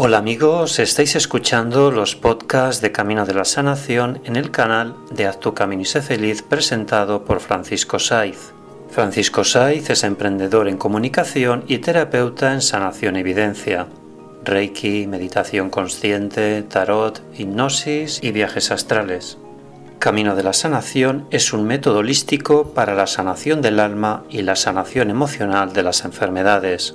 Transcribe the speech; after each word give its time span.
Hola 0.00 0.18
amigos, 0.18 0.78
estáis 0.78 1.16
escuchando 1.16 1.90
los 1.90 2.14
podcasts 2.14 2.80
de 2.80 2.92
Camino 2.92 3.26
de 3.26 3.34
la 3.34 3.44
Sanación 3.44 4.20
en 4.24 4.36
el 4.36 4.52
canal 4.52 4.94
de 5.10 5.26
Haz 5.26 5.38
camino 5.56 5.82
y 5.82 5.86
sé 5.86 6.02
feliz 6.02 6.40
presentado 6.40 7.24
por 7.24 7.40
Francisco 7.40 7.98
Saiz. 7.98 8.52
Francisco 8.90 9.42
Saiz 9.42 9.90
es 9.90 10.04
emprendedor 10.04 10.68
en 10.68 10.76
comunicación 10.76 11.64
y 11.66 11.78
terapeuta 11.78 12.52
en 12.52 12.62
sanación 12.62 13.16
evidencia. 13.16 13.88
Reiki, 14.44 15.08
meditación 15.08 15.68
consciente, 15.68 16.62
tarot, 16.62 17.20
hipnosis 17.36 18.20
y 18.22 18.30
viajes 18.30 18.70
astrales. 18.70 19.36
Camino 19.98 20.36
de 20.36 20.44
la 20.44 20.52
Sanación 20.52 21.26
es 21.32 21.52
un 21.52 21.66
método 21.66 21.98
holístico 21.98 22.72
para 22.72 22.94
la 22.94 23.08
sanación 23.08 23.62
del 23.62 23.80
alma 23.80 24.22
y 24.30 24.42
la 24.42 24.54
sanación 24.54 25.10
emocional 25.10 25.72
de 25.72 25.82
las 25.82 26.04
enfermedades 26.04 26.94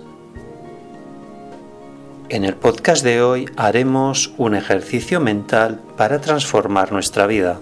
en 2.34 2.46
el 2.46 2.56
podcast 2.56 3.04
de 3.04 3.22
hoy 3.22 3.48
haremos 3.58 4.34
un 4.40 4.56
ejercicio 4.56 5.20
mental 5.20 5.80
para 5.96 6.20
transformar 6.20 6.92
nuestra 6.92 7.28
vida. 7.28 7.60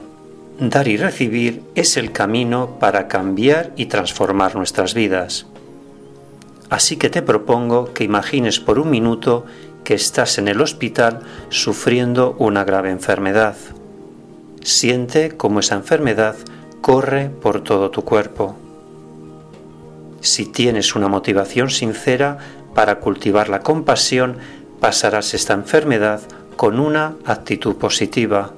Dar 0.62 0.88
y 0.88 0.96
recibir 0.96 1.62
es 1.76 1.98
el 1.98 2.14
camino 2.14 2.78
para 2.80 3.10
cambiar 3.10 3.74
y 3.76 3.88
transformar 3.88 4.56
nuestras 4.56 4.94
vidas. 4.94 5.46
Así 6.70 6.96
que 6.96 7.10
te 7.10 7.22
propongo 7.22 7.94
que 7.94 8.06
imagines 8.06 8.62
por 8.62 8.80
un 8.80 8.90
minuto 8.90 9.46
que 9.84 9.94
estás 9.94 10.38
en 10.38 10.48
el 10.48 10.62
hospital 10.62 11.20
sufriendo 11.50 12.38
una 12.40 12.64
grave 12.64 12.92
enfermedad. 12.92 13.58
Siente 14.63 15.32
cómo 15.35 15.60
esa 15.60 15.76
enfermedad 15.76 16.38
corre 16.80 17.30
por 17.30 17.62
todo 17.62 17.91
tu 17.91 18.06
cuerpo. 18.06 18.56
Si 20.22 20.46
tienes 20.46 20.96
una 20.96 21.10
motivación 21.10 21.70
sincera 21.70 22.38
para 22.74 23.00
cultivar 23.00 23.50
la 23.50 23.60
compasión, 23.60 24.38
pasarás 24.82 25.35
esta 25.35 25.54
enfermedad 25.54 26.21
con 26.57 26.79
una 26.79 27.15
actitud 27.26 27.76
positiva. 27.76 28.51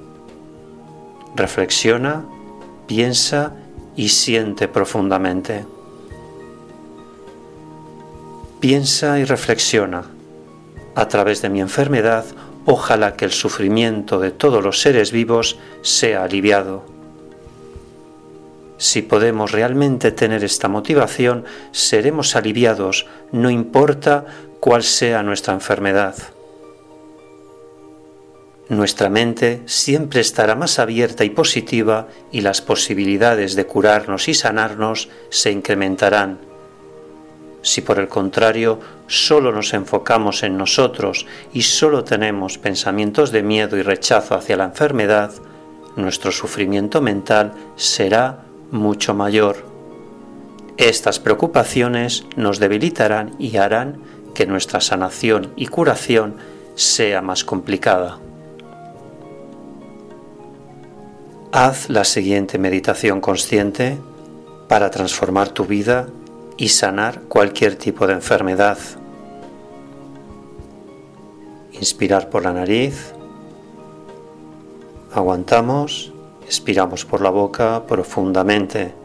Reflexiona, 1.36 2.24
piensa 2.88 3.52
y 3.94 4.08
siente 4.08 4.66
profundamente. 4.66 5.66
Piensa 8.58 9.18
y 9.20 9.24
reflexiona. 9.24 10.04
A 10.94 11.08
través 11.08 11.42
de 11.42 11.50
mi 11.50 11.60
enfermedad, 11.60 12.24
ojalá 12.64 13.16
que 13.16 13.26
el 13.26 13.32
sufrimiento 13.32 14.18
de 14.18 14.30
todos 14.30 14.64
los 14.64 14.80
seres 14.80 15.12
vivos 15.12 15.58
sea 15.82 16.24
aliviado. 16.24 16.86
Si 18.78 19.02
podemos 19.02 19.52
realmente 19.52 20.10
tener 20.10 20.42
esta 20.42 20.68
motivación, 20.68 21.44
seremos 21.70 22.34
aliviados, 22.34 23.06
no 23.30 23.50
importa 23.50 24.24
cuál 24.64 24.82
sea 24.82 25.22
nuestra 25.22 25.52
enfermedad. 25.52 26.14
Nuestra 28.70 29.10
mente 29.10 29.60
siempre 29.66 30.22
estará 30.22 30.54
más 30.54 30.78
abierta 30.78 31.22
y 31.22 31.28
positiva 31.28 32.08
y 32.32 32.40
las 32.40 32.62
posibilidades 32.62 33.56
de 33.56 33.66
curarnos 33.66 34.26
y 34.26 34.32
sanarnos 34.32 35.10
se 35.28 35.50
incrementarán. 35.50 36.38
Si 37.60 37.82
por 37.82 37.98
el 37.98 38.08
contrario 38.08 38.80
solo 39.06 39.52
nos 39.52 39.74
enfocamos 39.74 40.42
en 40.42 40.56
nosotros 40.56 41.26
y 41.52 41.60
solo 41.60 42.02
tenemos 42.02 42.56
pensamientos 42.56 43.32
de 43.32 43.42
miedo 43.42 43.76
y 43.76 43.82
rechazo 43.82 44.34
hacia 44.34 44.56
la 44.56 44.64
enfermedad, 44.64 45.30
nuestro 45.96 46.32
sufrimiento 46.32 47.02
mental 47.02 47.52
será 47.76 48.46
mucho 48.70 49.12
mayor. 49.12 49.74
Estas 50.78 51.20
preocupaciones 51.20 52.24
nos 52.34 52.58
debilitarán 52.58 53.36
y 53.38 53.58
harán 53.58 54.13
que 54.34 54.46
nuestra 54.46 54.80
sanación 54.80 55.52
y 55.56 55.66
curación 55.68 56.36
sea 56.74 57.22
más 57.22 57.44
complicada. 57.44 58.18
Haz 61.52 61.88
la 61.88 62.04
siguiente 62.04 62.58
meditación 62.58 63.20
consciente 63.20 63.96
para 64.68 64.90
transformar 64.90 65.50
tu 65.50 65.64
vida 65.64 66.08
y 66.56 66.68
sanar 66.68 67.22
cualquier 67.28 67.76
tipo 67.76 68.06
de 68.06 68.14
enfermedad. 68.14 68.78
Inspirar 71.72 72.28
por 72.28 72.42
la 72.42 72.52
nariz, 72.52 73.14
aguantamos, 75.12 76.12
expiramos 76.44 77.04
por 77.04 77.20
la 77.20 77.30
boca 77.30 77.84
profundamente. 77.86 79.03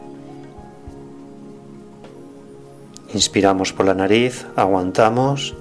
Inspiramos 3.12 3.72
por 3.72 3.86
la 3.86 3.94
nariz, 3.94 4.46
aguantamos, 4.54 5.56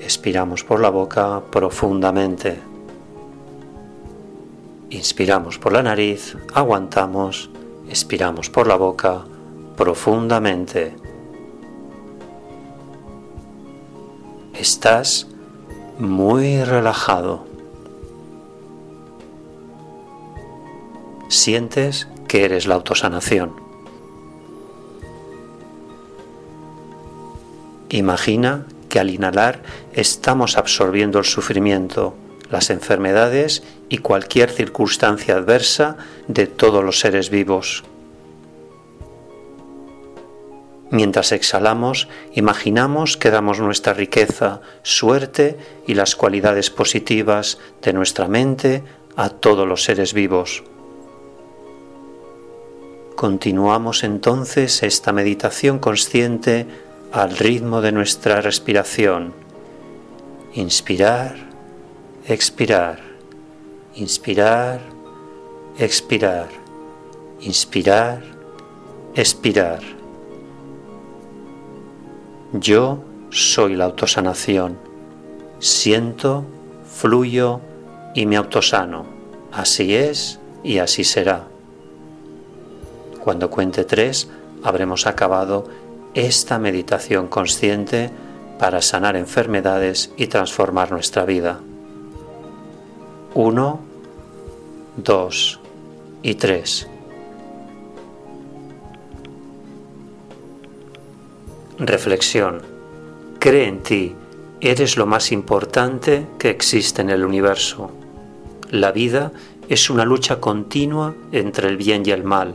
expiramos 0.00 0.64
por 0.64 0.80
la 0.80 0.88
boca 0.88 1.42
profundamente. 1.50 2.58
Inspiramos 4.88 5.58
por 5.58 5.72
la 5.72 5.82
nariz, 5.82 6.36
aguantamos, 6.54 7.50
expiramos 7.90 8.48
por 8.48 8.66
la 8.66 8.76
boca 8.76 9.24
profundamente. 9.76 10.96
Estás 14.54 15.26
muy 15.98 16.64
relajado. 16.64 17.44
Sientes 21.28 22.08
que 22.26 22.46
eres 22.46 22.66
la 22.66 22.76
autosanación. 22.76 23.65
Imagina 27.96 28.66
que 28.90 29.00
al 29.00 29.08
inhalar 29.08 29.62
estamos 29.94 30.58
absorbiendo 30.58 31.18
el 31.18 31.24
sufrimiento, 31.24 32.14
las 32.50 32.68
enfermedades 32.68 33.62
y 33.88 33.98
cualquier 33.98 34.50
circunstancia 34.50 35.34
adversa 35.34 35.96
de 36.28 36.46
todos 36.46 36.84
los 36.84 37.00
seres 37.00 37.30
vivos. 37.30 37.84
Mientras 40.90 41.32
exhalamos, 41.32 42.08
imaginamos 42.34 43.16
que 43.16 43.30
damos 43.30 43.60
nuestra 43.60 43.94
riqueza, 43.94 44.60
suerte 44.82 45.56
y 45.86 45.94
las 45.94 46.16
cualidades 46.16 46.68
positivas 46.68 47.58
de 47.80 47.94
nuestra 47.94 48.28
mente 48.28 48.84
a 49.16 49.30
todos 49.30 49.66
los 49.66 49.84
seres 49.84 50.12
vivos. 50.12 50.64
Continuamos 53.16 54.04
entonces 54.04 54.82
esta 54.82 55.14
meditación 55.14 55.78
consciente 55.78 56.66
al 57.12 57.36
ritmo 57.36 57.80
de 57.80 57.92
nuestra 57.92 58.40
respiración. 58.40 59.32
Inspirar, 60.54 61.36
expirar, 62.26 63.00
inspirar, 63.94 64.80
expirar, 65.78 66.48
inspirar, 67.40 68.22
expirar. 69.14 69.80
Yo 72.52 73.02
soy 73.30 73.76
la 73.76 73.84
autosanación. 73.86 74.78
Siento, 75.58 76.44
fluyo 76.84 77.60
y 78.14 78.26
me 78.26 78.36
autosano. 78.36 79.06
Así 79.52 79.94
es 79.94 80.40
y 80.62 80.78
así 80.78 81.04
será. 81.04 81.48
Cuando 83.22 83.50
cuente 83.50 83.84
tres, 83.84 84.28
habremos 84.62 85.06
acabado 85.06 85.68
esta 86.16 86.58
meditación 86.58 87.28
consciente 87.28 88.10
para 88.58 88.80
sanar 88.80 89.16
enfermedades 89.16 90.10
y 90.16 90.28
transformar 90.28 90.90
nuestra 90.90 91.26
vida. 91.26 91.60
1, 93.34 93.80
2 94.96 95.60
y 96.22 96.34
3. 96.36 96.88
Reflexión. 101.80 102.62
Cree 103.38 103.68
en 103.68 103.82
ti, 103.82 104.16
eres 104.62 104.96
lo 104.96 105.04
más 105.04 105.30
importante 105.32 106.26
que 106.38 106.48
existe 106.48 107.02
en 107.02 107.10
el 107.10 107.26
universo. 107.26 107.90
La 108.70 108.90
vida 108.90 109.32
es 109.68 109.90
una 109.90 110.06
lucha 110.06 110.40
continua 110.40 111.14
entre 111.32 111.68
el 111.68 111.76
bien 111.76 112.04
y 112.06 112.10
el 112.10 112.24
mal, 112.24 112.54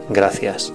Gracias. 0.10 0.74